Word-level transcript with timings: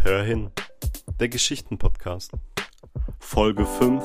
Hör 0.00 0.22
hin. 0.22 0.50
Der 1.18 1.28
Geschichtenpodcast. 1.28 2.30
Folge 3.18 3.66
5. 3.66 4.04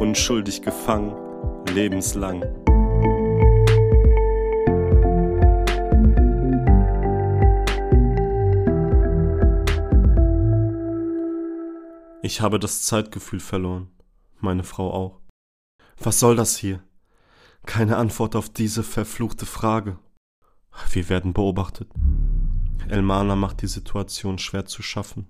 Unschuldig 0.00 0.60
gefangen. 0.60 1.16
Lebenslang. 1.72 2.42
Ich 12.22 12.42
habe 12.42 12.58
das 12.58 12.82
Zeitgefühl 12.82 13.40
verloren. 13.40 13.90
Meine 14.40 14.62
Frau 14.62 14.92
auch. 14.92 15.20
Was 15.98 16.20
soll 16.20 16.36
das 16.36 16.58
hier? 16.58 16.82
Keine 17.64 17.96
Antwort 17.96 18.36
auf 18.36 18.50
diese 18.50 18.82
verfluchte 18.82 19.46
Frage. 19.46 19.98
Wir 20.90 21.08
werden 21.08 21.32
beobachtet. 21.32 21.88
Elmana 22.88 23.36
macht 23.36 23.62
die 23.62 23.66
Situation 23.66 24.38
schwer 24.38 24.64
zu 24.66 24.82
schaffen. 24.82 25.26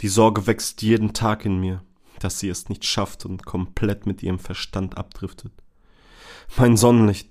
Die 0.00 0.08
Sorge 0.08 0.46
wächst 0.46 0.82
jeden 0.82 1.12
Tag 1.12 1.44
in 1.44 1.60
mir, 1.60 1.82
dass 2.20 2.38
sie 2.38 2.48
es 2.48 2.68
nicht 2.68 2.84
schafft 2.84 3.24
und 3.24 3.44
komplett 3.44 4.06
mit 4.06 4.22
ihrem 4.22 4.38
Verstand 4.38 4.96
abdriftet. 4.96 5.52
Mein 6.56 6.76
Sonnenlicht, 6.76 7.28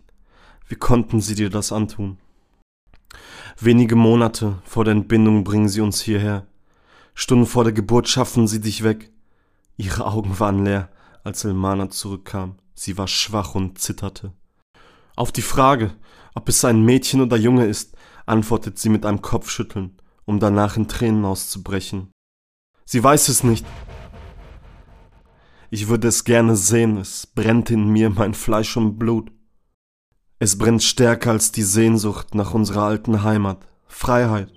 wie 0.68 0.76
konnten 0.76 1.22
sie 1.22 1.36
dir 1.36 1.50
das 1.50 1.72
antun? 1.72 2.18
Wenige 3.60 3.96
Monate 3.96 4.60
vor 4.64 4.86
der 4.86 4.94
Entbindung 4.94 5.44
bringen 5.44 5.70
sie 5.70 5.82
uns 5.82 6.02
hierher. 6.02 6.48
Stunden 7.14 7.46
vor 7.46 7.64
der 7.64 7.74
Geburt 7.74 8.08
schaffen 8.08 8.48
sie 8.48 8.62
dich 8.62 8.84
weg. 8.84 9.12
Ihre 9.78 10.06
Augen 10.06 10.40
waren 10.40 10.64
leer, 10.64 10.90
als 11.24 11.46
Elmana 11.46 11.90
zurückkam. 11.90 12.56
Sie 12.74 12.98
war 12.98 13.08
schwach 13.08 13.56
und 13.56 13.80
zitterte. 13.80 14.34
Auf 15.16 15.32
die 15.32 15.44
Frage, 15.44 15.94
ob 16.34 16.50
es 16.50 16.66
ein 16.66 16.84
Mädchen 16.84 17.22
oder 17.22 17.38
Junge 17.38 17.66
ist, 17.66 17.96
antwortet 18.26 18.80
sie 18.80 18.90
mit 18.90 19.06
einem 19.06 19.22
Kopfschütteln, 19.22 19.98
um 20.26 20.40
danach 20.40 20.78
in 20.78 20.88
Tränen 20.88 21.26
auszubrechen. 21.26 22.12
Sie 22.86 23.04
weiß 23.04 23.30
es 23.30 23.44
nicht. 23.44 23.66
Ich 25.70 25.88
würde 25.88 26.08
es 26.08 26.24
gerne 26.24 26.56
sehen, 26.56 26.98
es 26.98 27.26
brennt 27.26 27.72
in 27.72 27.90
mir 27.90 28.10
mein 28.10 28.34
Fleisch 28.34 28.78
und 28.78 29.00
Blut. 29.00 29.32
Es 30.40 30.58
brennt 30.58 30.84
stärker 30.84 31.32
als 31.32 31.52
die 31.52 31.64
Sehnsucht 31.64 32.36
nach 32.36 32.54
unserer 32.54 32.84
alten 32.84 33.24
Heimat, 33.24 33.66
Freiheit. 33.88 34.52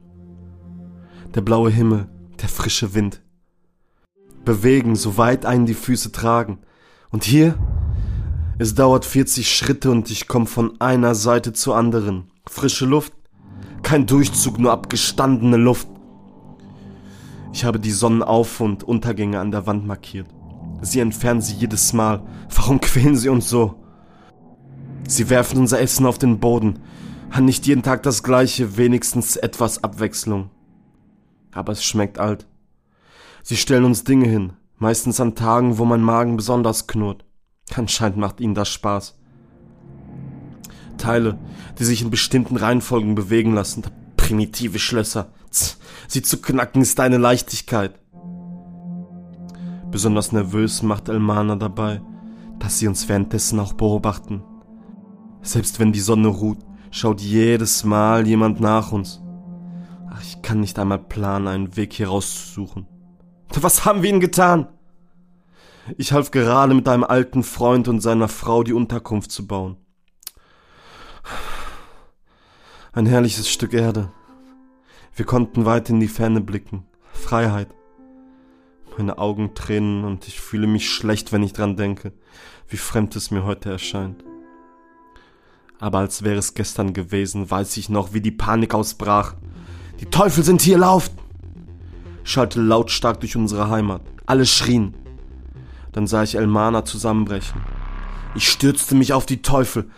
Der 1.34 1.41
blaue 1.41 1.70
Himmel, 1.70 2.09
der 2.41 2.48
frische 2.48 2.94
Wind. 2.94 3.22
Bewegen, 4.44 4.94
so 4.94 5.17
weit 5.17 5.47
einen 5.47 5.67
die 5.67 5.75
Füße 5.75 6.12
tragen. 6.12 6.59
Und 7.11 7.25
hier? 7.25 7.59
Es 8.59 8.75
dauert 8.75 9.05
40 9.05 9.55
Schritte 9.55 9.91
und 9.91 10.11
ich 10.11 10.28
komme 10.28 10.47
von 10.47 10.81
einer 10.81 11.14
Seite 11.14 11.53
zur 11.53 11.77
anderen. 11.77 12.31
Frische 12.47 12.87
Luft, 12.87 13.12
kein 13.87 14.05
Durchzug, 14.05 14.59
nur 14.59 14.73
abgestandene 14.73 15.56
Luft. 15.56 15.87
Ich 17.53 17.65
habe 17.65 17.79
die 17.79 17.93
Sonnenauf- 17.93 18.61
und 18.61 18.83
Untergänge 18.83 19.39
an 19.39 19.53
der 19.53 19.69
Wand 19.69 19.87
markiert. 19.87 20.27
Sie 20.83 20.98
entfernen 20.98 21.41
sie 21.41 21.55
jedes 21.55 21.93
Mal. 21.93 22.27
Warum 22.53 22.81
quälen 22.81 23.17
sie 23.17 23.28
uns 23.28 23.48
so? 23.48 23.77
Sie 25.06 25.31
werfen 25.31 25.61
unser 25.61 25.81
Essen 25.81 26.05
auf 26.05 26.19
den 26.19 26.41
Boden. 26.41 26.81
Nicht 27.41 27.69
jeden 27.69 27.84
Tag 27.84 28.03
das 28.03 28.25
gleiche, 28.25 28.77
wenigstens 28.77 29.37
etwas 29.37 29.84
Abwechslung. 29.84 30.50
Aber 31.53 31.71
es 31.71 31.84
schmeckt 31.84 32.19
alt. 32.19 32.48
Sie 33.45 33.56
stellen 33.56 33.84
uns 33.84 34.03
Dinge 34.03 34.27
hin, 34.27 34.55
meistens 34.78 35.21
an 35.21 35.37
Tagen, 35.37 35.78
wo 35.78 35.84
mein 35.84 36.03
Magen 36.03 36.37
besonders 36.37 36.89
knurrt. 36.89 37.25
Anscheinend 37.73 38.19
macht 38.19 38.41
ihnen 38.41 38.56
das 38.56 38.69
Spaß. 38.69 39.17
Teile, 40.97 41.39
die 41.79 41.85
sich 41.85 42.03
in 42.03 42.11
bestimmten 42.11 42.57
Reihenfolgen 42.57 43.15
bewegen 43.15 43.55
lassen. 43.55 43.83
Primitive 44.17 44.79
Schlösser. 44.79 45.29
Sie 46.09 46.23
zu 46.23 46.41
knacken 46.41 46.83
ist 46.83 47.01
eine 47.01 47.19
Leichtigkeit. 47.19 47.99
Besonders 49.91 50.33
nervös 50.33 50.83
macht 50.83 51.09
Elmana 51.09 51.56
dabei, 51.56 52.03
dass 52.59 52.79
sie 52.79 52.89
uns 52.89 53.09
währenddessen 53.09 53.61
auch 53.61 53.73
beobachten. 53.73 54.43
Selbst 55.43 55.79
wenn 55.79 55.93
die 55.93 56.01
Sonne 56.01 56.29
ruht, 56.29 56.59
schaut 56.91 57.21
jedes 57.21 57.85
Mal 57.85 58.27
jemand 58.27 58.61
nach 58.61 58.93
uns. 58.93 59.23
Ach, 60.11 60.21
ich 60.23 60.43
kann 60.43 60.61
nicht 60.61 60.79
einmal 60.79 60.99
planen, 60.99 61.47
einen 61.47 61.77
Weg 61.77 61.93
hier 61.93 62.09
rauszusuchen. 62.09 62.87
Was 63.61 63.85
haben 63.85 64.03
wir 64.03 64.11
ihnen 64.11 64.21
getan? 64.21 64.69
Ich 65.97 66.12
half 66.12 66.31
gerade 66.31 66.75
mit 66.75 66.89
einem 66.89 67.05
alten 67.05 67.43
Freund 67.43 67.87
und 67.87 68.01
seiner 68.01 68.29
Frau 68.29 68.65
die 68.65 68.73
Unterkunft 68.73 69.31
zu 69.31 69.47
bauen. 69.47 69.77
Ein 72.97 73.05
herrliches 73.05 73.51
Stück 73.51 73.75
Erde. 73.75 74.11
Wir 75.15 75.27
konnten 75.27 75.67
weit 75.67 75.91
in 75.91 76.01
die 76.01 76.09
Ferne 76.09 76.41
blicken. 76.41 76.87
Freiheit. 77.12 77.69
Meine 78.97 79.19
Augen 79.19 79.53
tränen 79.53 80.05
und 80.05 80.27
ich 80.27 80.41
fühle 80.41 80.67
mich 80.67 80.89
schlecht, 80.89 81.31
wenn 81.31 81.43
ich 81.43 81.53
dran 81.53 81.77
denke, 81.77 82.15
wie 82.69 82.79
fremd 82.79 83.15
es 83.15 83.31
mir 83.31 83.45
heute 83.45 83.71
erscheint. 83.71 84.25
Aber 85.79 85.99
als 85.99 86.23
wäre 86.23 86.39
es 86.39 86.55
gestern 86.55 86.95
gewesen, 86.95 87.51
weiß 87.51 87.77
ich 87.77 87.91
noch, 87.91 88.15
wie 88.15 88.23
die 88.23 88.31
Panik 88.31 88.73
ausbrach. 88.73 89.35
Die 90.01 90.06
Teufel 90.06 90.43
sind 90.43 90.62
hier, 90.62 90.79
lauft! 90.79 91.12
Schallte 92.25 92.62
lautstark 92.62 93.21
durch 93.21 93.37
unsere 93.37 93.69
Heimat. 93.69 94.01
Alle 94.25 94.47
schrien. 94.47 94.95
Dann 95.93 96.06
sah 96.06 96.23
ich 96.23 96.37
Elmana 96.37 96.87
zusammenbrechen. 96.87 97.61
Ich 98.35 98.49
stürzte 98.49 98.95
mich 98.95 99.12
auf 99.12 99.27
die 99.27 99.43
Teufel. 99.43 99.91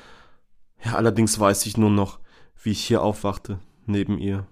Ja, 0.84 0.94
allerdings 0.94 1.38
weiß 1.38 1.64
ich 1.66 1.76
nur 1.76 1.90
noch, 1.90 2.18
wie 2.62 2.70
ich 2.70 2.84
hier 2.84 3.02
aufwachte, 3.02 3.60
neben 3.86 4.18
ihr. 4.18 4.46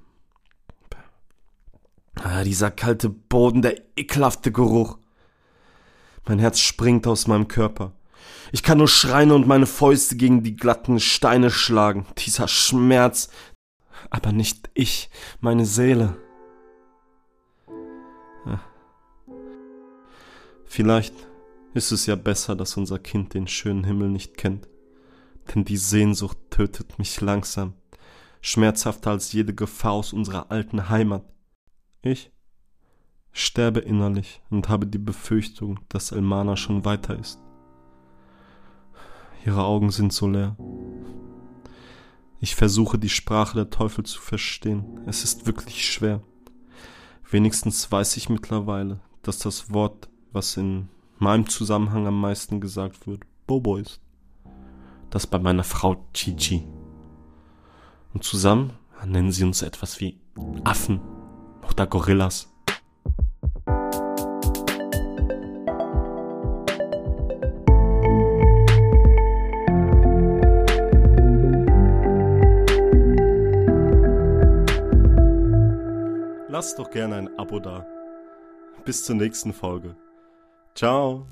Ah, 2.15 2.45
dieser 2.45 2.71
kalte 2.71 3.11
Boden, 3.11 3.63
der 3.63 3.81
ekelhafte 3.97 4.51
Geruch. 4.51 4.99
Mein 6.27 6.39
Herz 6.39 6.61
springt 6.61 7.07
aus 7.07 7.27
meinem 7.27 7.47
Körper. 7.47 7.93
Ich 8.53 8.63
kann 8.63 8.79
nur 8.79 8.89
schreien 8.89 9.33
und 9.33 9.47
meine 9.47 9.67
Fäuste 9.67 10.17
gegen 10.17 10.43
die 10.43 10.57
glatten 10.57 10.99
Steine 10.99 11.51
schlagen. 11.51 12.07
Dieser 12.19 12.49
Schmerz. 12.49 13.29
Aber 14.11 14.33
nicht 14.33 14.71
ich, 14.75 15.11
meine 15.41 15.67
Seele. 15.67 16.17
Ja. 18.47 18.61
Vielleicht 20.65 21.15
ist 21.75 21.93
es 21.93 22.07
ja 22.07 22.17
besser, 22.17 22.57
dass 22.57 22.77
unser 22.77 22.99
Kind 22.99 23.35
den 23.35 23.47
schönen 23.47 23.85
Himmel 23.85 24.09
nicht 24.09 24.37
kennt. 24.37 24.69
Denn 25.55 25.65
die 25.65 25.77
Sehnsucht 25.77 26.39
tötet 26.51 26.99
mich 26.99 27.21
langsam 27.21 27.75
schmerzhafter 28.47 29.11
als 29.11 29.33
jede 29.33 29.53
Gefahr 29.55 29.93
aus 29.93 30.13
unserer 30.13 30.53
alten 30.53 30.89
Heimat. 30.89 31.25
Ich 32.03 32.31
sterbe 33.33 33.81
innerlich 33.81 34.41
und 34.51 34.69
habe 34.69 34.87
die 34.87 34.99
Befürchtung, 34.99 35.81
dass 35.89 36.13
Elmana 36.13 36.57
schon 36.57 36.85
weiter 36.85 37.19
ist. 37.19 37.41
Ihre 39.45 39.65
Augen 39.65 39.91
sind 39.91 40.13
so 40.13 40.29
leer. 40.29 40.57
Ich 42.39 42.55
versuche 42.55 43.01
die 43.01 43.09
Sprache 43.09 43.57
der 43.57 43.71
Teufel 43.71 44.05
zu 44.05 44.21
verstehen. 44.21 45.01
Es 45.07 45.25
ist 45.25 45.47
wirklich 45.47 45.85
schwer. 45.85 46.23
Wenigstens 47.29 47.91
weiß 47.91 48.17
ich 48.17 48.29
mittlerweile, 48.29 49.01
dass 49.23 49.39
das 49.39 49.73
Wort, 49.73 50.09
was 50.31 50.57
in 50.57 50.89
meinem 51.19 51.49
Zusammenhang 51.49 52.07
am 52.07 52.21
meisten 52.21 52.61
gesagt 52.61 53.09
wird, 53.09 53.25
Bobo 53.49 53.77
ist. 53.77 54.01
Das 55.11 55.27
bei 55.27 55.41
meiner 55.41 55.65
Frau 55.65 56.07
Chichi. 56.15 56.65
Und 58.17 58.23
zusammen 58.23 58.73
nennen 59.05 59.31
sie 59.31 59.45
uns 59.45 59.61
etwas 59.61 60.01
wie 60.01 60.19
Affen 60.65 61.03
oder 61.71 61.87
Gorillas. 61.87 62.51
Lasst 76.49 76.79
doch 76.79 76.91
gerne 76.91 77.17
ein 77.17 77.39
Abo 77.39 77.61
da. 77.61 77.85
Bis 78.87 79.05
zur 79.05 79.17
nächsten 79.17 79.53
Folge. 79.53 79.95
Ciao. 80.75 81.27